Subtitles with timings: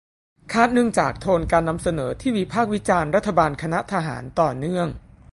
[0.53, 4.87] คาดเนื่องจากโทนการนำเสนอที่วิพากษ์วิจารณ์รัฐบาลคณะทหารต่อเนื่อง